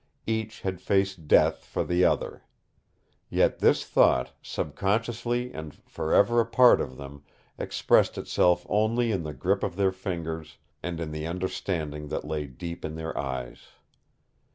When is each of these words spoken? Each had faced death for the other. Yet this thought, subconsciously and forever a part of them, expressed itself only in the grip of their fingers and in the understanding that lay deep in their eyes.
Each 0.25 0.61
had 0.61 0.81
faced 0.81 1.27
death 1.27 1.63
for 1.63 1.83
the 1.83 2.03
other. 2.05 2.43
Yet 3.29 3.59
this 3.59 3.85
thought, 3.85 4.31
subconsciously 4.41 5.53
and 5.53 5.75
forever 5.87 6.39
a 6.39 6.45
part 6.47 6.81
of 6.81 6.97
them, 6.97 7.23
expressed 7.59 8.17
itself 8.17 8.65
only 8.67 9.11
in 9.11 9.21
the 9.21 9.33
grip 9.35 9.61
of 9.61 9.75
their 9.75 9.91
fingers 9.91 10.57
and 10.81 10.99
in 10.99 11.11
the 11.11 11.27
understanding 11.27 12.07
that 12.07 12.25
lay 12.25 12.47
deep 12.47 12.83
in 12.83 12.95
their 12.95 13.15
eyes. 13.15 13.59